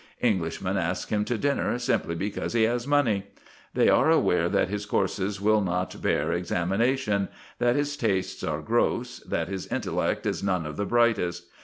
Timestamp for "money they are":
2.87-4.09